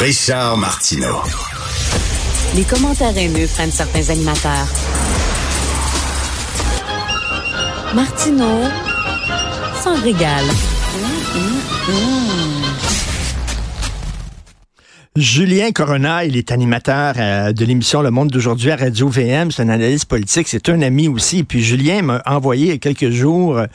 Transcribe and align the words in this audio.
Richard 0.00 0.56
Martineau. 0.56 1.20
Les 2.54 2.64
commentaires 2.64 3.14
haineux 3.18 3.46
prennent 3.46 3.70
certains 3.70 4.08
animateurs. 4.08 4.66
Martineau 7.94 8.62
s'en 9.84 10.00
régale. 10.00 10.46
Julien 15.20 15.70
Corona, 15.72 16.24
il 16.24 16.36
est 16.36 16.50
animateur 16.50 17.14
euh, 17.18 17.52
de 17.52 17.64
l'émission 17.64 18.02
Le 18.02 18.10
Monde 18.10 18.28
d'aujourd'hui 18.28 18.70
à 18.70 18.76
Radio 18.76 19.08
VM. 19.08 19.50
C'est 19.50 19.62
un 19.62 19.68
analyste 19.68 20.06
politique. 20.06 20.48
C'est 20.48 20.68
un 20.68 20.80
ami 20.82 21.08
aussi. 21.08 21.44
Puis 21.44 21.62
Julien 21.62 22.02
m'a 22.02 22.22
envoyé 22.26 22.66
il 22.66 22.70
y 22.70 22.74
a 22.74 22.78
quelques 22.78 23.10
jours 23.10 23.58
euh, 23.58 23.66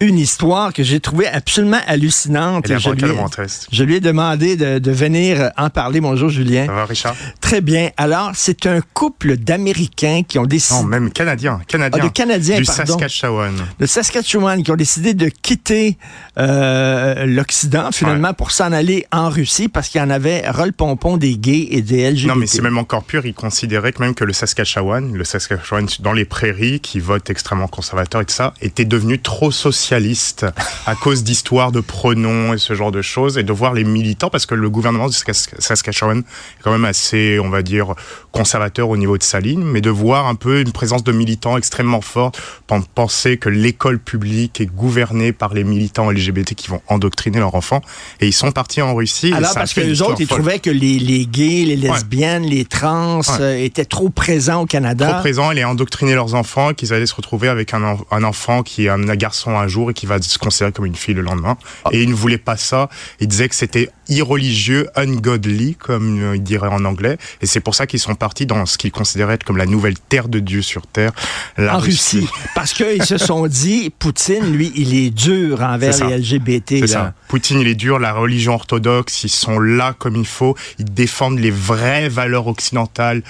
une 0.00 0.18
histoire 0.18 0.72
que 0.72 0.82
j'ai 0.82 1.00
trouvée 1.00 1.26
absolument 1.26 1.80
hallucinante. 1.86 2.66
Je, 2.68 2.90
lui 2.90 3.02
ai, 3.02 3.06
vraiment 3.06 3.28
triste. 3.28 3.68
je 3.72 3.84
lui 3.84 3.96
ai 3.96 4.00
demandé 4.00 4.56
de, 4.56 4.78
de 4.78 4.90
venir 4.92 5.50
en 5.56 5.70
parler. 5.70 6.00
Bonjour 6.00 6.28
Julien. 6.28 6.66
Ça 6.66 6.72
va, 6.72 6.84
Richard? 6.84 7.16
Très 7.40 7.60
bien. 7.60 7.90
Alors, 7.96 8.30
c'est 8.34 8.66
un 8.66 8.80
couple 8.94 9.36
d'Américains 9.36 10.22
qui 10.26 10.38
ont 10.38 10.46
décidé... 10.46 10.80
Non, 10.80 10.86
même 10.86 11.10
Canadiens. 11.10 11.60
Canadiens. 11.66 12.00
Ah, 12.00 12.06
de 12.06 12.12
Canadiens, 12.12 12.58
Du 12.58 12.64
pardon. 12.64 12.92
Saskatchewan. 12.92 13.54
de 13.78 13.86
Saskatchewan 13.86 14.62
qui 14.62 14.70
ont 14.70 14.76
décidé 14.76 15.14
de 15.14 15.28
quitter 15.28 15.98
euh, 16.38 17.26
l'Occident 17.26 17.90
finalement 17.92 18.34
pour 18.34 18.52
s'en 18.52 18.70
aller 18.72 19.04
en 19.12 19.28
Russie 19.28 19.68
parce 19.68 19.88
qu'il 19.88 20.00
y 20.00 20.04
en 20.04 20.10
avait 20.10 20.48
ras 20.48 20.66
des 21.18 21.36
gays 21.36 21.68
et 21.70 21.82
des 21.82 22.10
LGBT. 22.10 22.26
Non, 22.28 22.34
mais 22.36 22.46
c'est 22.46 22.62
même 22.62 22.78
encore 22.78 23.04
pur. 23.04 23.24
Ils 23.26 23.34
considéraient 23.34 23.92
que 23.92 24.00
même 24.02 24.14
que 24.14 24.24
le 24.24 24.32
Saskatchewan, 24.32 25.12
le 25.14 25.24
Saskatchewan 25.24 25.86
dans 26.00 26.12
les 26.12 26.24
prairies, 26.24 26.80
qui 26.80 27.00
vote 27.00 27.30
extrêmement 27.30 27.68
conservateur 27.68 28.20
et 28.20 28.24
tout 28.24 28.34
ça, 28.34 28.54
était 28.60 28.84
devenu 28.84 29.18
trop 29.20 29.50
socialiste 29.50 30.46
à 30.86 30.94
cause 30.94 31.24
d'histoires 31.24 31.72
de 31.72 31.80
pronoms 31.80 32.54
et 32.54 32.58
ce 32.58 32.74
genre 32.74 32.92
de 32.92 33.02
choses 33.02 33.38
et 33.38 33.42
de 33.42 33.52
voir 33.52 33.74
les 33.74 33.84
militants 33.84 34.30
parce 34.30 34.46
que 34.46 34.54
le 34.54 34.70
gouvernement 34.70 35.08
du 35.08 35.14
Sask- 35.16 35.54
Saskatchewan 35.58 36.18
est 36.20 36.62
quand 36.62 36.72
même 36.72 36.84
assez, 36.84 37.38
on 37.40 37.48
va 37.48 37.62
dire, 37.62 37.94
conservateur 38.30 38.88
au 38.88 38.96
niveau 38.96 39.18
de 39.18 39.22
sa 39.22 39.40
ligne, 39.40 39.62
mais 39.62 39.80
de 39.80 39.90
voir 39.90 40.26
un 40.26 40.34
peu 40.34 40.60
une 40.60 40.72
présence 40.72 41.04
de 41.04 41.12
militants 41.12 41.56
extrêmement 41.56 42.00
forte, 42.00 42.40
pen- 42.66 42.82
penser 42.94 43.36
que 43.38 43.48
l'école 43.48 43.98
publique 43.98 44.60
est 44.60 44.66
gouvernée 44.66 45.32
par 45.32 45.54
les 45.54 45.64
militants 45.64 46.10
LGBT 46.10 46.54
qui 46.54 46.68
vont 46.68 46.80
endoctriner 46.88 47.38
leurs 47.38 47.54
enfants 47.54 47.82
et 48.20 48.26
ils 48.26 48.32
sont 48.32 48.52
partis 48.52 48.82
en 48.82 48.94
Russie. 48.94 49.28
et 49.28 49.32
Alors, 49.34 49.50
ça 49.50 49.60
parce 49.60 49.74
que 49.74 49.80
les 49.80 50.02
autres, 50.02 50.20
ils 50.20 50.26
trouvaient 50.26 50.58
que 50.58 50.70
les, 50.72 50.98
les 50.98 51.26
gays, 51.26 51.64
les 51.64 51.76
lesbiennes, 51.76 52.44
les 52.44 52.64
trans 52.64 53.20
Ouais. 53.20 53.40
euh, 53.40 53.64
étaient 53.64 53.84
trop 53.84 54.08
présents 54.10 54.62
au 54.62 54.66
Canada. 54.66 55.08
trop 55.12 55.20
présents 55.20 55.50
et 55.50 55.54
les 55.54 55.64
endoctriner 55.64 56.14
leurs 56.14 56.34
enfants, 56.34 56.72
qu'ils 56.74 56.92
allaient 56.92 57.06
se 57.06 57.14
retrouver 57.14 57.48
avec 57.48 57.74
un, 57.74 57.82
en- 57.82 57.98
un 58.10 58.24
enfant 58.24 58.62
qui 58.62 58.86
est 58.86 58.88
un, 58.88 59.08
un 59.08 59.16
garçon 59.16 59.56
un 59.58 59.68
jour 59.68 59.90
et 59.90 59.94
qui 59.94 60.06
va 60.06 60.20
se 60.20 60.38
considérer 60.38 60.72
comme 60.72 60.86
une 60.86 60.94
fille 60.96 61.14
le 61.14 61.22
lendemain. 61.22 61.56
Ah. 61.84 61.90
Et 61.92 62.02
ils 62.02 62.08
ne 62.08 62.14
voulaient 62.14 62.38
pas 62.38 62.56
ça. 62.56 62.88
Ils 63.20 63.28
disaient 63.28 63.48
que 63.48 63.54
c'était 63.54 63.90
irreligieux, 64.08 64.88
ungodly, 64.96 65.74
comme 65.74 66.20
euh, 66.22 66.36
ils 66.36 66.42
diraient 66.42 66.68
en 66.68 66.84
anglais. 66.84 67.18
Et 67.40 67.46
c'est 67.46 67.60
pour 67.60 67.74
ça 67.74 67.86
qu'ils 67.86 67.98
sont 68.00 68.14
partis 68.14 68.46
dans 68.46 68.66
ce 68.66 68.78
qu'ils 68.78 68.92
considéraient 68.92 69.34
être 69.34 69.44
comme 69.44 69.56
la 69.56 69.66
nouvelle 69.66 69.98
terre 69.98 70.28
de 70.28 70.38
Dieu 70.38 70.62
sur 70.62 70.86
terre, 70.86 71.12
la 71.58 71.76
en 71.76 71.78
Russie. 71.78 72.26
Parce 72.54 72.72
qu'ils 72.72 73.04
se 73.04 73.18
sont 73.18 73.46
dit, 73.48 73.90
Poutine, 73.98 74.52
lui, 74.52 74.72
il 74.76 74.94
est 74.94 75.10
dur 75.10 75.60
envers 75.62 75.96
les 76.08 76.18
LGBT. 76.18 76.68
C'est 76.68 76.80
là. 76.80 76.86
ça. 76.86 77.14
Poutine, 77.28 77.60
il 77.60 77.68
est 77.68 77.74
dur, 77.74 77.98
la 77.98 78.12
religion 78.12 78.54
orthodoxe, 78.54 79.24
ils 79.24 79.28
sont 79.30 79.58
là 79.58 79.94
comme 79.98 80.16
il 80.16 80.26
faut, 80.26 80.54
ils 80.78 80.92
défendent 80.92 81.38
les 81.38 81.50
vraies 81.50 82.08
valeurs 82.08 82.46
occidentales 82.46 83.22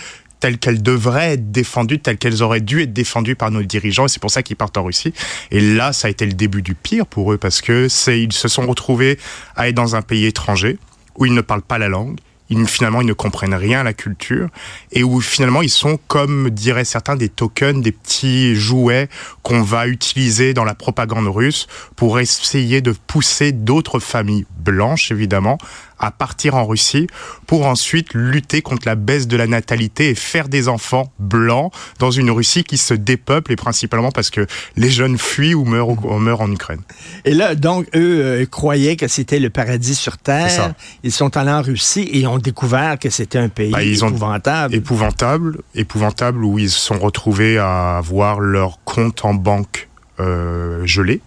telles 0.42 0.58
qu'elles 0.58 0.82
devraient 0.82 1.34
être 1.34 1.52
défendues, 1.52 2.00
telles 2.00 2.18
qu'elles 2.18 2.42
auraient 2.42 2.60
dû 2.60 2.82
être 2.82 2.92
défendues 2.92 3.36
par 3.36 3.52
nos 3.52 3.62
dirigeants, 3.62 4.06
et 4.06 4.08
c'est 4.08 4.20
pour 4.20 4.32
ça 4.32 4.42
qu'ils 4.42 4.56
partent 4.56 4.76
en 4.76 4.82
Russie. 4.82 5.14
Et 5.52 5.60
là, 5.60 5.92
ça 5.92 6.08
a 6.08 6.10
été 6.10 6.26
le 6.26 6.32
début 6.32 6.62
du 6.62 6.74
pire 6.74 7.06
pour 7.06 7.32
eux, 7.32 7.38
parce 7.38 7.60
que 7.60 7.86
ils 8.10 8.32
se 8.32 8.48
sont 8.48 8.66
retrouvés 8.66 9.20
à 9.54 9.68
être 9.68 9.76
dans 9.76 9.94
un 9.94 10.02
pays 10.02 10.26
étranger, 10.26 10.78
où 11.16 11.26
ils 11.26 11.34
ne 11.34 11.42
parlent 11.42 11.62
pas 11.62 11.78
la 11.78 11.88
langue, 11.88 12.18
ils, 12.50 12.66
finalement, 12.66 13.00
ils 13.00 13.06
ne 13.06 13.12
comprennent 13.12 13.54
rien 13.54 13.80
à 13.80 13.84
la 13.84 13.92
culture, 13.92 14.48
et 14.90 15.04
où 15.04 15.20
finalement, 15.20 15.62
ils 15.62 15.70
sont, 15.70 15.98
comme 16.08 16.50
diraient 16.50 16.84
certains, 16.84 17.14
des 17.14 17.28
tokens, 17.28 17.80
des 17.80 17.92
petits 17.92 18.56
jouets 18.56 19.08
qu'on 19.42 19.62
va 19.62 19.86
utiliser 19.86 20.54
dans 20.54 20.64
la 20.64 20.74
propagande 20.74 21.28
russe 21.28 21.68
pour 21.94 22.18
essayer 22.18 22.80
de 22.80 22.92
pousser 23.06 23.52
d'autres 23.52 24.00
familles 24.00 24.44
blanches, 24.62 25.10
évidemment, 25.10 25.58
à 25.98 26.10
partir 26.10 26.54
en 26.56 26.66
Russie 26.66 27.06
pour 27.46 27.66
ensuite 27.66 28.12
lutter 28.14 28.60
contre 28.62 28.86
la 28.88 28.94
baisse 28.96 29.28
de 29.28 29.36
la 29.36 29.46
natalité 29.46 30.10
et 30.10 30.14
faire 30.14 30.48
des 30.48 30.68
enfants 30.68 31.12
blancs 31.18 31.72
dans 31.98 32.10
une 32.10 32.30
Russie 32.30 32.64
qui 32.64 32.76
se 32.78 32.94
dépeuple 32.94 33.52
et 33.52 33.56
principalement 33.56 34.10
parce 34.10 34.30
que 34.30 34.46
les 34.76 34.90
jeunes 34.90 35.16
fuient 35.18 35.54
ou 35.54 35.64
meurent, 35.64 35.90
ou 35.90 36.18
meurent 36.18 36.40
en 36.40 36.50
Ukraine. 36.50 36.80
Et 37.24 37.34
là, 37.34 37.54
donc, 37.54 37.86
eux 37.94 38.20
euh, 38.24 38.46
croyaient 38.46 38.96
que 38.96 39.06
c'était 39.08 39.38
le 39.38 39.50
paradis 39.50 39.94
sur 39.94 40.18
Terre. 40.18 40.74
Ils 41.04 41.12
sont 41.12 41.36
allés 41.36 41.50
en 41.52 41.62
Russie 41.62 42.08
et 42.12 42.26
ont 42.26 42.38
découvert 42.38 42.98
que 42.98 43.10
c'était 43.10 43.38
un 43.38 43.48
pays 43.48 43.70
Bah, 43.70 43.82
ils 43.84 44.04
ont- 44.04 44.08
épouvantable. 44.08 44.74
Épouvantable, 44.74 45.58
épouvantable 45.74 46.44
où 46.44 46.58
ils 46.58 46.70
se 46.70 46.80
sont 46.80 46.98
retrouvés 46.98 47.58
à 47.58 47.98
avoir 47.98 48.40
leur 48.40 48.78
compte 48.84 49.24
en 49.24 49.34
banque 49.34 49.88
euh, 50.20 50.84
gelé, 50.84 51.20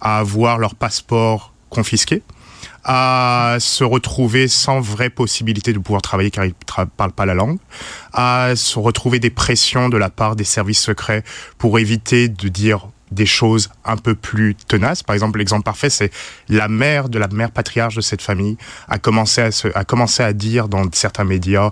à 0.00 0.18
avoir 0.18 0.58
leur 0.58 0.74
passeport 0.74 1.52
confisqué, 1.68 2.22
à 2.84 3.56
se 3.60 3.84
retrouver 3.84 4.48
sans 4.48 4.80
vraie 4.80 5.10
possibilité 5.10 5.72
de 5.72 5.78
pouvoir 5.78 6.02
travailler 6.02 6.30
car 6.30 6.44
ils 6.44 6.54
ne 6.78 6.84
parlent 6.84 7.12
pas 7.12 7.26
la 7.26 7.34
langue, 7.34 7.58
à 8.12 8.52
se 8.56 8.78
retrouver 8.78 9.18
des 9.18 9.30
pressions 9.30 9.88
de 9.88 9.96
la 9.96 10.10
part 10.10 10.36
des 10.36 10.44
services 10.44 10.80
secrets 10.80 11.22
pour 11.58 11.78
éviter 11.78 12.28
de 12.28 12.48
dire 12.48 12.88
des 13.10 13.26
choses 13.26 13.70
un 13.84 13.96
peu 13.96 14.14
plus 14.14 14.54
tenaces. 14.54 15.02
Par 15.02 15.14
exemple, 15.14 15.38
l'exemple 15.38 15.64
parfait, 15.64 15.90
c'est 15.90 16.12
la 16.48 16.68
mère 16.68 17.08
de 17.08 17.18
la 17.18 17.28
mère 17.28 17.50
patriarche 17.50 17.96
de 17.96 18.00
cette 18.00 18.22
famille 18.22 18.56
a 18.88 18.98
commencé 18.98 19.40
à, 19.40 19.50
se, 19.50 19.68
a 19.74 19.84
commencé 19.84 20.22
à 20.22 20.32
dire 20.32 20.68
dans 20.68 20.84
certains 20.92 21.24
médias, 21.24 21.70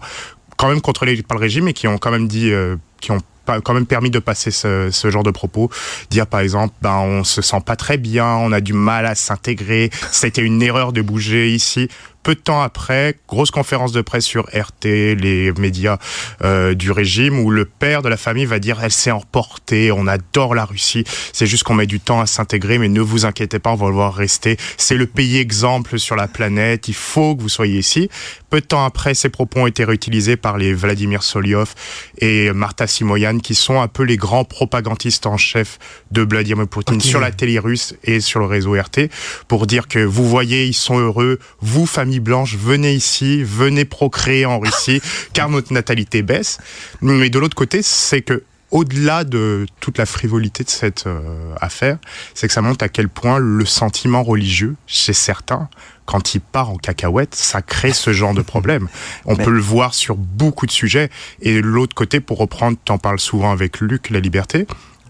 quand 0.56 0.68
même 0.68 0.80
contrôlés 0.80 1.22
par 1.22 1.38
le 1.38 1.42
régime, 1.42 1.64
mais 1.64 1.72
qui 1.72 1.86
ont 1.86 1.98
quand 1.98 2.10
même 2.10 2.26
dit, 2.26 2.50
euh, 2.50 2.76
qui 3.00 3.12
ont 3.12 3.20
quand 3.62 3.74
même 3.74 3.86
permis 3.86 4.10
de 4.10 4.18
passer 4.18 4.50
ce, 4.50 4.90
genre 5.10 5.22
de 5.22 5.30
propos. 5.30 5.70
Dire 6.10 6.26
par 6.26 6.40
exemple, 6.40 6.74
ben, 6.82 6.96
on 6.98 7.24
se 7.24 7.42
sent 7.42 7.60
pas 7.64 7.76
très 7.76 7.96
bien, 7.96 8.26
on 8.26 8.52
a 8.52 8.60
du 8.60 8.72
mal 8.72 9.06
à 9.06 9.14
s'intégrer, 9.14 9.90
c'était 10.10 10.42
une 10.42 10.62
erreur 10.62 10.92
de 10.92 11.02
bouger 11.02 11.50
ici. 11.50 11.88
Peu 12.22 12.34
de 12.34 12.40
temps 12.40 12.60
après, 12.60 13.16
grosse 13.26 13.50
conférence 13.50 13.92
de 13.92 14.00
presse 14.02 14.24
sur 14.24 14.44
RT, 14.46 14.84
les 14.84 15.52
médias 15.52 15.98
euh, 16.42 16.74
du 16.74 16.90
régime, 16.90 17.38
où 17.38 17.50
le 17.50 17.64
père 17.64 18.02
de 18.02 18.08
la 18.08 18.16
famille 18.16 18.44
va 18.44 18.58
dire 18.58 18.80
elle 18.82 18.92
s'est 18.92 19.10
emportée, 19.10 19.92
on 19.92 20.06
adore 20.06 20.54
la 20.54 20.64
Russie, 20.64 21.04
c'est 21.32 21.46
juste 21.46 21.62
qu'on 21.62 21.74
met 21.74 21.86
du 21.86 22.00
temps 22.00 22.20
à 22.20 22.26
s'intégrer, 22.26 22.78
mais 22.78 22.88
ne 22.88 23.00
vous 23.00 23.24
inquiétez 23.24 23.58
pas, 23.58 23.70
on 23.70 23.76
va 23.76 23.88
le 23.88 23.94
voir 23.94 24.14
rester. 24.14 24.56
C'est 24.76 24.96
le 24.96 25.06
pays 25.06 25.38
exemple 25.38 25.98
sur 25.98 26.16
la 26.16 26.28
planète, 26.28 26.88
il 26.88 26.94
faut 26.94 27.36
que 27.36 27.42
vous 27.42 27.48
soyez 27.48 27.78
ici. 27.78 28.10
Peu 28.50 28.60
de 28.60 28.66
temps 28.66 28.84
après, 28.84 29.14
ces 29.14 29.28
propos 29.28 29.60
ont 29.60 29.66
été 29.66 29.84
réutilisés 29.84 30.36
par 30.36 30.58
les 30.58 30.74
Vladimir 30.74 31.22
Soliov 31.22 31.74
et 32.18 32.52
Marta 32.52 32.86
Simoyan, 32.86 33.38
qui 33.38 33.54
sont 33.54 33.80
un 33.80 33.88
peu 33.88 34.02
les 34.02 34.16
grands 34.16 34.44
propagandistes 34.44 35.26
en 35.26 35.36
chef 35.36 35.78
de 36.10 36.22
Vladimir 36.22 36.66
Poutine 36.66 37.00
sur 37.00 37.20
la 37.20 37.30
télé 37.30 37.58
russe 37.58 37.94
et 38.04 38.20
sur 38.20 38.40
le 38.40 38.46
réseau 38.46 38.72
RT, 38.72 39.08
pour 39.46 39.66
dire 39.66 39.88
que 39.88 39.98
vous 39.98 40.28
voyez, 40.28 40.66
ils 40.66 40.74
sont 40.74 40.98
heureux, 40.98 41.38
vous, 41.60 41.86
famille 41.86 42.07
blanche, 42.18 42.56
venez 42.56 42.94
ici, 42.94 43.42
venez 43.42 43.84
procréer 43.84 44.46
en 44.46 44.58
Russie, 44.58 45.00
car 45.32 45.48
notre 45.48 45.72
natalité 45.72 46.22
baisse. 46.22 46.58
Mais 47.02 47.30
de 47.30 47.38
l'autre 47.38 47.54
côté, 47.56 47.82
c'est 47.82 48.22
que 48.22 48.42
au-delà 48.70 49.24
de 49.24 49.66
toute 49.80 49.96
la 49.96 50.04
frivolité 50.04 50.62
de 50.62 50.68
cette 50.68 51.06
euh, 51.06 51.54
affaire, 51.60 51.96
c'est 52.34 52.48
que 52.48 52.52
ça 52.52 52.60
montre 52.60 52.84
à 52.84 52.88
quel 52.88 53.08
point 53.08 53.38
le 53.38 53.64
sentiment 53.64 54.22
religieux 54.22 54.76
chez 54.86 55.14
certains, 55.14 55.70
quand 56.04 56.34
il 56.34 56.40
part 56.40 56.70
en 56.70 56.76
cacahuète, 56.76 57.34
ça 57.34 57.62
crée 57.62 57.92
ce 57.94 58.12
genre 58.12 58.34
de 58.34 58.42
problème. 58.42 58.88
On 59.24 59.36
Mais- 59.36 59.44
peut 59.44 59.50
le 59.52 59.60
voir 59.60 59.94
sur 59.94 60.16
beaucoup 60.16 60.66
de 60.66 60.70
sujets. 60.70 61.08
Et 61.40 61.54
de 61.54 61.66
l'autre 61.66 61.94
côté, 61.94 62.20
pour 62.20 62.38
reprendre, 62.38 62.76
tu 62.84 62.92
en 62.92 62.98
parles 62.98 63.20
souvent 63.20 63.52
avec 63.52 63.80
Luc, 63.80 64.10
la 64.10 64.20
liberté, 64.20 64.66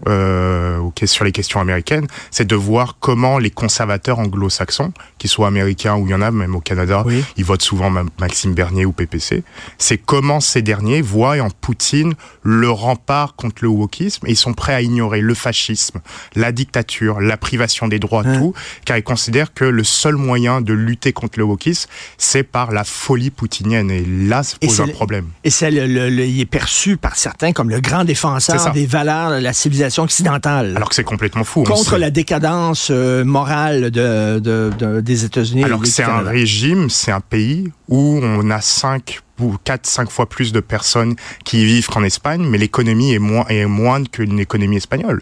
euh, 0.07 0.79
sur 1.05 1.23
les 1.23 1.31
questions 1.31 1.59
américaines, 1.61 2.07
c'est 2.29 2.45
de 2.45 2.55
voir 2.55 2.97
comment 2.99 3.37
les 3.39 3.51
conservateurs 3.51 4.19
anglo-saxons, 4.19 4.91
qu'ils 5.17 5.29
soient 5.29 5.47
américains 5.47 5.95
ou 5.95 6.05
il 6.07 6.11
y 6.11 6.13
en 6.13 6.21
a 6.21 6.29
même 6.31 6.55
au 6.55 6.59
Canada, 6.59 7.03
Oui. 7.05 7.23
ils 7.37 7.45
votent 7.45 7.61
souvent 7.61 7.89
Ma- 7.89 8.03
Maxime 8.19 8.53
Bernier 8.53 8.85
ou 8.85 8.91
PPC, 8.91 9.43
c'est 9.77 9.97
comment 9.97 10.39
ces 10.41 10.61
derniers 10.61 11.01
voient 11.01 11.39
en 11.39 11.49
Poutine 11.49 12.13
le 12.43 12.69
rempart 12.69 13.35
contre 13.35 13.57
le 13.61 13.69
wokisme 13.69 14.27
et 14.27 14.31
ils 14.31 14.35
sont 14.37 14.53
prêts 14.53 14.73
à 14.73 14.81
ignorer 14.81 15.21
le 15.21 15.33
fascisme, 15.33 16.01
la 16.35 16.51
dictature, 16.51 17.21
la 17.21 17.37
privation 17.37 17.87
des 17.87 17.99
droits, 17.99 18.23
tout, 18.23 18.53
car 18.85 18.97
ils 18.97 19.03
considèrent 19.03 19.53
que 19.53 19.65
le 19.65 19.83
seul 19.83 20.15
moyen 20.15 20.59
de 20.61 20.73
lutter 20.73 21.13
contre 21.13 21.39
le 21.39 21.45
wokisme, 21.45 21.89
c'est 22.17 22.43
par 22.43 22.71
la 22.71 22.83
folie 22.83 23.29
poutinienne. 23.29 23.89
Et 23.91 24.03
là, 24.05 24.43
ça 24.43 24.57
pose 24.59 24.81
un 24.81 24.85
le- 24.87 24.91
problème. 24.93 25.27
Et 25.43 25.49
c'est 25.49 25.71
le, 25.71 25.87
le- 25.87 26.25
il 26.25 26.41
est 26.41 26.45
perçu 26.45 26.97
par 26.97 27.15
certains 27.15 27.53
comme 27.53 27.69
le 27.69 27.79
grand 27.79 28.03
défenseur 28.03 28.71
des 28.73 28.85
valeurs 28.85 29.31
de 29.31 29.37
la 29.37 29.53
civilisation 29.53 29.88
occidentale. 29.97 30.73
Alors 30.75 30.89
que 30.89 30.95
c'est 30.95 31.03
complètement 31.03 31.43
fou. 31.43 31.61
On 31.61 31.63
contre 31.63 31.97
la 31.97 32.11
décadence 32.11 32.89
euh, 32.91 33.23
morale 33.25 33.89
de, 33.91 34.39
de- 34.39 34.71
de- 34.77 35.01
des 35.01 35.25
États-Unis. 35.25 35.63
Alors 35.63 35.79
que 35.81 35.87
c'est 35.87 36.03
un 36.03 36.19
régime, 36.21 36.89
c'est 36.89 37.11
un 37.11 37.21
pays 37.21 37.71
où 37.87 38.19
on 38.21 38.49
a 38.51 38.61
5 38.61 39.19
ou 39.39 39.55
4, 39.63 39.85
5 39.87 40.11
fois 40.11 40.27
plus 40.27 40.51
de 40.51 40.59
personnes 40.59 41.15
qui 41.45 41.61
y 41.61 41.65
vivent 41.65 41.87
qu'en 41.87 42.03
Espagne, 42.03 42.43
mais 42.45 42.57
l'économie 42.57 43.13
est, 43.13 43.19
moins, 43.19 43.45
est 43.47 43.65
moindre 43.65 44.09
qu'une 44.11 44.37
économie 44.37 44.75
espagnole. 44.75 45.21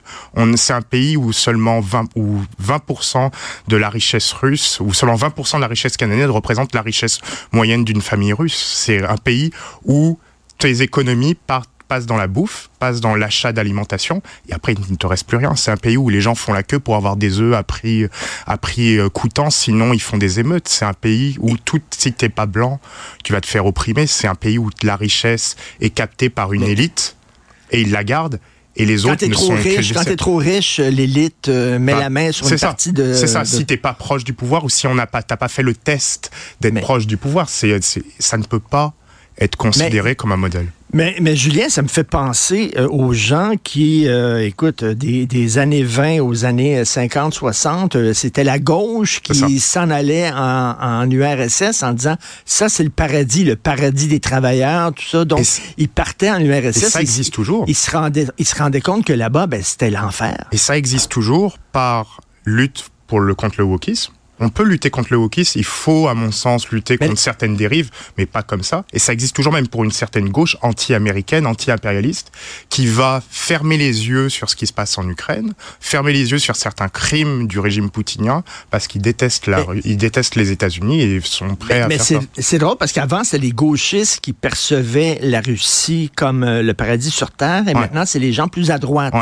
C'est 0.55 0.73
un 0.73 0.81
pays 0.81 1.15
où 1.17 1.31
seulement 1.33 1.79
20, 1.81 2.05
ou 2.15 2.41
20% 2.65 3.29
de 3.67 3.77
la 3.77 3.89
richesse 3.89 4.33
russe, 4.33 4.79
ou 4.81 4.91
seulement 4.93 5.15
20% 5.15 5.57
de 5.57 5.61
la 5.61 5.67
richesse 5.67 5.97
canadienne 5.97 6.31
représente 6.31 6.73
la 6.73 6.81
richesse 6.81 7.19
moyenne 7.51 7.85
d'une 7.85 8.01
famille 8.01 8.33
russe. 8.33 8.73
C'est 8.75 9.03
un 9.05 9.17
pays 9.17 9.51
où 9.85 10.17
tes 10.57 10.81
économies 10.81 11.35
partent 11.35 11.69
passe 11.87 12.05
dans 12.05 12.17
la 12.17 12.27
bouffe, 12.27 12.69
passe 12.79 13.01
dans 13.01 13.15
l'achat 13.15 13.53
d'alimentation, 13.53 14.21
et 14.49 14.53
après 14.53 14.73
il 14.73 14.91
ne 14.91 14.97
te 14.97 15.07
reste 15.07 15.27
plus 15.27 15.37
rien. 15.37 15.55
C'est 15.55 15.71
un 15.71 15.77
pays 15.77 15.97
où 15.97 16.09
les 16.09 16.21
gens 16.21 16.35
font 16.35 16.53
la 16.53 16.63
queue 16.63 16.79
pour 16.79 16.95
avoir 16.95 17.15
des 17.15 17.39
œufs 17.39 17.55
à 17.55 17.63
prix, 17.63 18.05
à 18.45 18.57
prix 18.57 18.97
euh, 18.97 19.09
coûtant, 19.09 19.49
sinon 19.49 19.93
ils 19.93 20.01
font 20.01 20.17
des 20.17 20.39
émeutes. 20.39 20.67
C'est 20.67 20.85
un 20.85 20.93
pays 20.93 21.37
où 21.39 21.57
tout, 21.57 21.81
si 21.91 22.13
t'es 22.13 22.29
pas 22.29 22.45
blanc, 22.45 22.79
tu 23.23 23.33
vas 23.33 23.41
te 23.41 23.47
faire 23.47 23.65
opprimer. 23.65 24.07
C'est 24.07 24.27
un 24.27 24.35
pays 24.35 24.57
où 24.57 24.69
la 24.83 24.95
richesse 24.95 25.55
est 25.81 25.89
captée 25.89 26.29
par 26.29 26.53
une 26.53 26.63
élite, 26.63 27.15
et 27.71 27.81
ils 27.81 27.91
la 27.91 28.03
gardent. 28.03 28.39
Et 28.79 28.85
les 28.85 29.01
quand 29.01 29.13
autres 29.13 29.25
ne 29.25 29.33
trop 29.33 29.47
sont 29.47 29.55
riche, 29.55 29.91
Quand 29.91 30.03
t'es 30.03 30.15
trop 30.15 30.35
riche, 30.35 30.79
l'élite 30.79 31.49
euh, 31.49 31.79
met 31.79 31.93
bah, 31.93 31.99
la 31.99 32.09
main 32.11 32.31
sur 32.31 32.47
une 32.47 32.59
partie 32.59 32.93
de... 32.93 33.15
C'est 33.15 33.25
ça, 33.25 33.41
de... 33.41 33.47
si 33.47 33.65
t'es 33.65 33.75
pas 33.75 33.93
proche 33.93 34.23
du 34.23 34.33
pouvoir 34.33 34.63
ou 34.63 34.69
si 34.69 34.85
on 34.85 34.93
n'a 34.93 35.07
pas, 35.07 35.23
t'as 35.23 35.35
pas 35.35 35.47
fait 35.47 35.63
le 35.63 35.73
test 35.73 36.29
d'être 36.61 36.79
proche 36.81 37.07
du 37.07 37.17
pouvoir, 37.17 37.49
c'est, 37.49 37.79
ça 38.19 38.37
ne 38.37 38.43
peut 38.43 38.59
pas 38.59 38.93
être 39.39 39.55
considéré 39.55 40.15
comme 40.15 40.31
un 40.31 40.37
modèle. 40.37 40.67
Mais, 40.93 41.17
mais, 41.19 41.35
Julien, 41.35 41.67
ça 41.67 41.81
me 41.81 41.89
fait 41.89 42.05
penser 42.05 42.71
euh, 42.77 42.87
aux 42.87 43.11
gens 43.11 43.53
qui, 43.61 44.07
euh, 44.07 44.45
écoute, 44.45 44.85
des, 44.85 45.25
des, 45.25 45.57
années 45.57 45.83
20 45.83 46.21
aux 46.21 46.45
années 46.45 46.85
50, 46.85 47.33
60, 47.33 47.95
euh, 47.95 48.13
c'était 48.13 48.45
la 48.45 48.57
gauche 48.57 49.21
qui 49.21 49.59
s'en 49.59 49.89
allait 49.89 50.31
en, 50.31 50.75
en, 50.79 51.09
URSS 51.09 51.83
en 51.83 51.91
disant 51.91 52.15
ça, 52.45 52.69
c'est 52.69 52.83
le 52.83 52.89
paradis, 52.89 53.43
le 53.43 53.57
paradis 53.57 54.07
des 54.07 54.21
travailleurs, 54.21 54.93
tout 54.93 55.03
ça. 55.03 55.25
Donc, 55.25 55.45
ils 55.77 55.89
partaient 55.89 56.31
en 56.31 56.39
URSS. 56.39 56.77
Et 56.77 56.89
ça 56.89 57.01
existe 57.01 57.33
toujours. 57.33 57.65
Ils 57.67 57.75
se 57.75 57.91
rendaient, 57.91 58.27
ils 58.37 58.47
se 58.47 58.55
rendaient 58.55 58.81
compte 58.81 59.03
que 59.03 59.13
là-bas, 59.13 59.47
ben, 59.47 59.61
c'était 59.61 59.91
l'enfer. 59.91 60.45
Et 60.53 60.57
ça 60.57 60.77
existe 60.77 61.11
toujours 61.11 61.57
par 61.73 62.21
lutte 62.45 62.89
pour 63.07 63.19
le 63.19 63.35
contre 63.35 63.55
le 63.57 63.65
wokisme 63.65 64.13
on 64.39 64.49
peut 64.49 64.63
lutter 64.63 64.89
contre 64.89 65.09
le 65.11 65.17
wokisme, 65.17 65.59
il 65.59 65.65
faut, 65.65 66.07
à 66.07 66.13
mon 66.13 66.31
sens, 66.31 66.69
lutter 66.69 66.97
contre 66.97 67.17
certaines 67.17 67.55
dérives, 67.55 67.89
mais 68.17 68.25
pas 68.25 68.43
comme 68.43 68.63
ça. 68.63 68.85
Et 68.93 68.99
ça 68.99 69.13
existe 69.13 69.35
toujours 69.35 69.53
même 69.53 69.67
pour 69.67 69.83
une 69.83 69.91
certaine 69.91 70.29
gauche 70.29 70.57
anti-américaine, 70.61 71.45
anti-impérialiste, 71.47 72.31
qui 72.69 72.87
va 72.87 73.21
fermer 73.29 73.77
les 73.77 74.07
yeux 74.07 74.29
sur 74.29 74.49
ce 74.49 74.55
qui 74.55 74.67
se 74.67 74.73
passe 74.73 74.97
en 74.97 75.07
Ukraine, 75.09 75.53
fermer 75.79 76.13
les 76.13 76.31
yeux 76.31 76.39
sur 76.39 76.55
certains 76.55 76.89
crimes 76.89 77.47
du 77.47 77.59
régime 77.59 77.89
poutinien, 77.89 78.43
parce 78.69 78.87
qu'ils 78.87 79.01
détestent, 79.01 79.47
la, 79.47 79.65
ils 79.83 79.97
détestent 79.97 80.35
les 80.35 80.51
États-Unis 80.51 81.01
et 81.01 81.21
sont 81.21 81.55
prêts 81.55 81.81
à 81.81 81.87
mais 81.87 81.97
faire 81.97 82.21
ça. 82.21 82.27
C'est 82.37 82.59
drôle 82.59 82.77
parce 82.77 82.91
qu'avant, 82.91 83.23
c'était 83.23 83.39
les 83.39 83.51
gauchistes 83.51 84.19
qui 84.21 84.33
percevaient 84.33 85.19
la 85.21 85.41
Russie 85.41 86.11
comme 86.15 86.43
euh, 86.43 86.61
le 86.61 86.73
paradis 86.73 87.11
sur 87.11 87.31
Terre, 87.31 87.67
et 87.67 87.73
maintenant, 87.73 88.05
c'est 88.05 88.19
les 88.19 88.33
gens 88.33 88.47
plus 88.47 88.71
à 88.71 88.77
droite, 88.77 89.13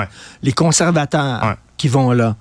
les 0.43 0.53
conservateurs, 0.53 1.57
qui 1.77 1.87
vont 1.87 2.11
là 2.11 2.35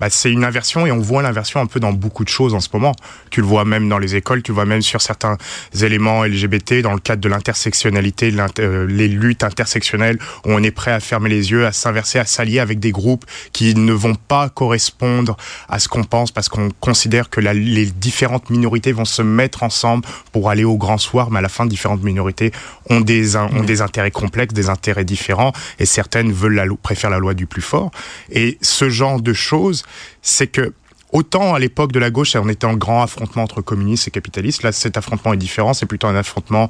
bah, 0.00 0.08
c'est 0.10 0.30
une 0.30 0.44
inversion 0.44 0.86
et 0.86 0.92
on 0.92 0.98
voit 0.98 1.22
l'inversion 1.22 1.60
un 1.60 1.66
peu 1.66 1.80
dans 1.80 1.92
beaucoup 1.92 2.24
de 2.24 2.28
choses 2.28 2.54
en 2.54 2.60
ce 2.60 2.68
moment. 2.72 2.94
Tu 3.30 3.40
le 3.40 3.46
vois 3.46 3.64
même 3.64 3.88
dans 3.88 3.98
les 3.98 4.16
écoles, 4.16 4.42
tu 4.42 4.52
le 4.52 4.56
vois 4.56 4.66
même 4.66 4.82
sur 4.82 5.00
certains 5.00 5.36
éléments 5.80 6.24
LGBT 6.24 6.82
dans 6.82 6.92
le 6.92 7.00
cadre 7.00 7.22
de 7.22 7.28
l'intersectionnalité, 7.28 8.32
euh, 8.58 8.86
les 8.86 9.08
luttes 9.08 9.44
intersectionnelles 9.44 10.18
où 10.44 10.52
on 10.52 10.62
est 10.62 10.70
prêt 10.70 10.92
à 10.92 11.00
fermer 11.00 11.30
les 11.30 11.50
yeux, 11.50 11.66
à 11.66 11.72
s'inverser, 11.72 12.18
à 12.18 12.24
s'allier 12.24 12.60
avec 12.60 12.80
des 12.80 12.92
groupes 12.92 13.24
qui 13.52 13.74
ne 13.74 13.92
vont 13.92 14.14
pas 14.14 14.48
correspondre 14.48 15.36
à 15.68 15.78
ce 15.78 15.88
qu'on 15.88 16.04
pense 16.04 16.30
parce 16.30 16.48
qu'on 16.48 16.70
considère 16.80 17.30
que 17.30 17.40
la, 17.40 17.54
les 17.54 17.86
différentes 17.86 18.50
minorités 18.50 18.92
vont 18.92 19.04
se 19.04 19.22
mettre 19.22 19.62
ensemble 19.62 20.04
pour 20.32 20.50
aller 20.50 20.64
au 20.64 20.76
grand 20.76 20.98
soir, 20.98 21.30
mais 21.30 21.38
à 21.38 21.42
la 21.42 21.48
fin, 21.48 21.66
différentes 21.66 22.02
minorités 22.02 22.52
ont 22.90 23.00
des, 23.00 23.36
ont 23.36 23.64
des 23.64 23.80
intérêts 23.80 24.10
complexes, 24.10 24.54
des 24.54 24.68
intérêts 24.68 25.04
différents 25.04 25.52
et 25.78 25.86
certaines 25.86 26.32
veulent 26.32 26.54
la, 26.54 26.66
préfèrent 26.82 27.10
la 27.10 27.18
loi 27.18 27.34
du 27.34 27.46
plus 27.46 27.62
fort. 27.62 27.90
Et 28.30 28.58
ce 28.60 28.88
genre 28.88 29.20
de 29.20 29.32
choses 29.32 29.84
c'est 30.22 30.48
que 30.48 30.72
Autant 31.12 31.54
à 31.54 31.58
l'époque 31.58 31.92
de 31.92 32.00
la 32.00 32.10
gauche, 32.10 32.34
on 32.34 32.48
était 32.48 32.66
en 32.66 32.74
grand 32.74 33.02
affrontement 33.02 33.44
entre 33.44 33.62
communistes 33.62 34.08
et 34.08 34.10
capitalistes. 34.10 34.64
Là, 34.64 34.72
cet 34.72 34.96
affrontement 34.96 35.32
est 35.32 35.38
différent. 35.38 35.72
C'est 35.72 35.86
plutôt 35.86 36.08
un 36.08 36.16
affrontement 36.16 36.68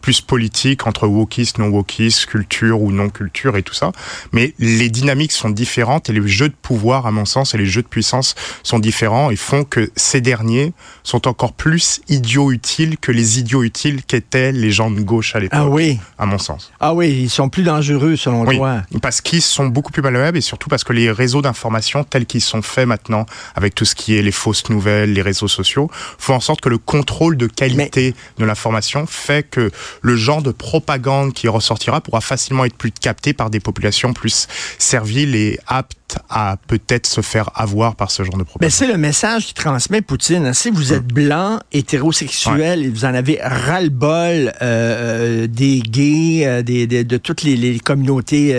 plus 0.00 0.20
politique 0.20 0.86
entre 0.86 1.06
wokistes, 1.06 1.58
non 1.58 1.68
wokistes, 1.68 2.26
culture 2.26 2.80
ou 2.80 2.92
non 2.92 3.08
culture 3.08 3.56
et 3.56 3.62
tout 3.62 3.74
ça. 3.74 3.92
Mais 4.32 4.54
les 4.58 4.88
dynamiques 4.88 5.32
sont 5.32 5.50
différentes 5.50 6.10
et 6.10 6.12
les 6.12 6.26
jeux 6.26 6.48
de 6.48 6.54
pouvoir, 6.60 7.06
à 7.06 7.10
mon 7.10 7.24
sens, 7.24 7.54
et 7.54 7.58
les 7.58 7.66
jeux 7.66 7.82
de 7.82 7.88
puissance 7.88 8.34
sont 8.62 8.78
différents 8.78 9.30
et 9.30 9.36
font 9.36 9.64
que 9.64 9.90
ces 9.96 10.20
derniers 10.20 10.72
sont 11.02 11.28
encore 11.28 11.52
plus 11.52 12.00
idiots 12.08 12.52
utiles 12.52 12.98
que 12.98 13.12
les 13.12 13.38
idiots 13.38 13.62
utiles 13.62 14.02
qu'étaient 14.04 14.52
les 14.52 14.70
gens 14.70 14.90
de 14.90 15.00
gauche 15.00 15.34
à 15.34 15.40
l'époque. 15.40 15.58
Ah 15.60 15.68
oui. 15.68 15.98
À 16.18 16.26
mon 16.26 16.38
sens. 16.38 16.72
Ah 16.80 16.94
oui, 16.94 17.08
ils 17.22 17.30
sont 17.30 17.48
plus 17.48 17.62
dangereux 17.62 18.16
selon 18.16 18.46
oui, 18.46 18.56
toi. 18.56 18.82
Parce 19.02 19.20
qu'ils 19.20 19.42
sont 19.42 19.66
beaucoup 19.66 19.92
plus 19.92 20.02
malléables 20.02 20.38
et 20.38 20.42
surtout 20.42 20.68
parce 20.68 20.84
que 20.84 20.92
les 20.92 21.10
réseaux 21.10 21.42
d'information 21.42 22.04
tels 22.04 22.26
qu'ils 22.26 22.42
sont 22.42 22.62
faits 22.62 22.86
maintenant 22.86 23.26
avec 23.54 23.74
tout 23.74 23.84
ce 23.84 23.94
qui 23.94 24.16
est 24.16 24.22
les 24.22 24.32
fausses 24.32 24.68
nouvelles, 24.68 25.12
les 25.12 25.22
réseaux 25.22 25.48
sociaux, 25.48 25.90
font 26.18 26.34
en 26.34 26.40
sorte 26.40 26.60
que 26.60 26.68
le 26.68 26.78
contrôle 26.78 27.36
de 27.36 27.46
qualité 27.46 28.14
de 28.38 28.44
l'information 28.44 29.06
fait 29.06 29.48
que 29.48 29.70
le 30.02 30.16
genre 30.16 30.42
de 30.42 30.50
propagande 30.50 31.32
qui 31.32 31.48
ressortira 31.48 32.00
pourra 32.00 32.20
facilement 32.20 32.64
être 32.64 32.76
plus 32.76 32.92
capté 32.92 33.32
par 33.32 33.50
des 33.50 33.60
populations 33.60 34.12
plus 34.12 34.48
serviles 34.78 35.34
et 35.34 35.58
aptes 35.66 35.98
à 36.30 36.56
peut-être 36.66 37.06
se 37.06 37.20
faire 37.20 37.50
avoir 37.54 37.94
par 37.94 38.10
ce 38.10 38.22
genre 38.22 38.38
de 38.38 38.42
propagande. 38.42 38.62
Mais 38.62 38.70
c'est 38.70 38.86
le 38.86 38.96
message 38.96 39.46
qui 39.46 39.54
transmet 39.54 40.00
Poutine. 40.00 40.54
Si 40.54 40.70
vous 40.70 40.92
êtes 40.92 41.06
blanc, 41.06 41.58
hétérosexuel, 41.72 42.86
et 42.86 42.88
vous 42.88 43.04
en 43.04 43.14
avez 43.14 43.38
ras-le-bol 43.42 44.08
euh, 44.10 44.52
euh, 44.62 45.46
des 45.46 45.80
gays, 45.80 46.46
euh, 46.46 46.62
des, 46.62 46.86
de 46.86 47.16
toutes 47.16 47.42
les, 47.42 47.78
communautés 47.78 48.54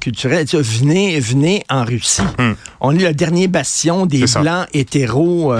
culturelles, 0.00 0.46
venez, 0.52 1.20
venez 1.20 1.64
en 1.68 1.84
Russie. 1.84 2.22
Hmm. 2.38 2.52
On 2.80 2.96
est 2.96 3.02
le 3.02 3.14
dernier 3.14 3.48
bastion 3.48 4.06
des 4.06 4.24
blancs 4.40 4.66
hétéros. 4.72 5.54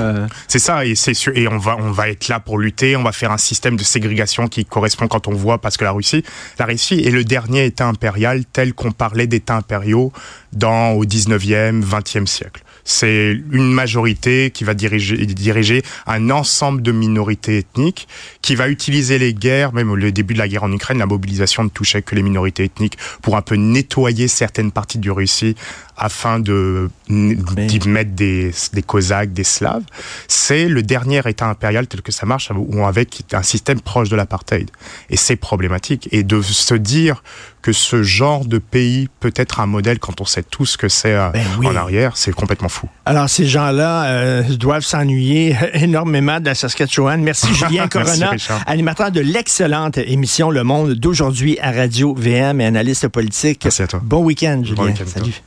C'est 0.46 0.58
ça, 0.58 0.84
et 0.84 0.94
c'est 0.94 1.12
et 1.34 1.48
on 1.48 1.58
va 1.58 1.76
on 1.78 1.90
va 1.90 2.08
être 2.08 2.28
là 2.28 2.40
pour 2.40 2.58
lutter. 2.58 2.96
On 2.96 3.02
va 3.02 3.12
faire 3.12 3.32
un 3.32 3.38
système 3.38 3.76
de 3.76 3.82
ségrégation 3.82 4.48
qui 4.48 4.64
correspond 4.64 5.07
quand 5.08 5.28
on 5.28 5.32
voit 5.32 5.58
parce 5.58 5.76
que 5.76 5.84
la 5.84 5.92
Russie, 5.92 6.24
la 6.58 6.66
Russie 6.66 7.00
est 7.04 7.10
le 7.10 7.24
dernier 7.24 7.66
État 7.66 7.86
impérial 7.86 8.44
tel 8.44 8.74
qu'on 8.74 8.92
parlait 8.92 9.26
d'États 9.26 9.56
impériaux 9.56 10.12
dans 10.52 10.92
au 10.92 11.04
19e, 11.04 11.82
20e 11.82 12.26
siècle. 12.26 12.62
C'est 12.84 13.40
une 13.52 13.72
majorité 13.72 14.50
qui 14.50 14.64
va 14.64 14.74
diriger, 14.74 15.26
diriger 15.26 15.82
un 16.06 16.30
ensemble 16.30 16.82
de 16.82 16.92
minorités 16.92 17.58
ethniques, 17.58 18.08
qui 18.42 18.54
va 18.54 18.68
utiliser 18.68 19.18
les 19.18 19.34
guerres, 19.34 19.72
même 19.72 19.90
au 19.90 19.96
début 19.96 20.34
de 20.34 20.38
la 20.38 20.48
guerre 20.48 20.64
en 20.64 20.72
Ukraine, 20.72 20.98
la 20.98 21.06
mobilisation 21.06 21.64
ne 21.64 21.68
touchait 21.68 22.02
que 22.02 22.14
les 22.14 22.22
minorités 22.22 22.64
ethniques 22.64 22.98
pour 23.22 23.36
un 23.36 23.42
peu 23.42 23.56
nettoyer 23.56 24.28
certaines 24.28 24.72
parties 24.72 24.98
du 24.98 25.10
Russie 25.10 25.54
afin 25.98 26.38
de 26.38 26.90
d'y 27.08 27.88
mettre 27.88 28.12
des, 28.12 28.52
des 28.72 28.82
Cosaques, 28.82 29.32
des 29.32 29.44
Slaves. 29.44 29.82
C'est 30.28 30.68
le 30.68 30.82
dernier 30.82 31.20
État 31.26 31.48
impérial 31.48 31.86
tel 31.88 32.02
que 32.02 32.12
ça 32.12 32.24
marche, 32.24 32.50
ou 32.54 32.84
avec 32.84 33.22
un 33.32 33.42
système 33.42 33.80
proche 33.80 34.08
de 34.08 34.16
l'apartheid. 34.16 34.70
Et 35.10 35.16
c'est 35.16 35.36
problématique. 35.36 36.08
Et 36.12 36.22
de 36.22 36.40
se 36.40 36.74
dire 36.74 37.22
que 37.62 37.72
ce 37.72 38.02
genre 38.02 38.44
de 38.44 38.58
pays 38.58 39.08
peut 39.20 39.32
être 39.36 39.60
un 39.60 39.66
modèle 39.66 39.98
quand 39.98 40.20
on 40.20 40.24
sait 40.24 40.42
tout 40.42 40.66
ce 40.66 40.76
que 40.76 40.88
c'est 40.88 41.14
euh, 41.14 41.30
ben 41.30 41.44
en 41.64 41.76
arrière, 41.76 42.16
c'est 42.16 42.32
complètement 42.32 42.68
fou. 42.68 42.88
Alors 43.04 43.28
ces 43.28 43.46
gens-là 43.46 44.04
euh, 44.04 44.42
doivent 44.42 44.84
s'ennuyer 44.84 45.56
énormément 45.74 46.40
de 46.40 46.46
la 46.46 46.54
Saskatchewan. 46.54 47.22
Merci 47.22 47.52
Julien 47.54 47.88
Corona, 47.88 48.32
animateur 48.66 49.10
de 49.10 49.20
l'excellente 49.20 49.98
émission 49.98 50.50
Le 50.50 50.64
Monde 50.64 50.94
d'aujourd'hui 50.94 51.58
à 51.60 51.72
Radio 51.72 52.14
VM 52.14 52.60
et 52.60 52.66
analyste 52.66 53.08
politique. 53.08 53.62
Merci 53.64 53.82
à 53.82 53.86
toi. 53.86 54.00
Bon 54.02 54.22
week-end 54.22 54.62
Julien. 54.64 54.94
Salut. 55.06 55.42